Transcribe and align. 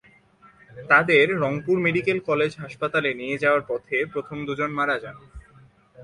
তাঁদের 0.89 1.25
Rangpur 1.35 1.77
medical 1.79 2.17
college 2.19 2.51
হাসপাতালে 2.57 3.09
নিয়ে 3.13 3.37
যাওয়ার 3.37 3.63
পথে 3.67 3.97
প্রথম 4.05 4.37
দুজন 4.45 4.69
মারা 4.71 4.95
যান। 4.99 5.17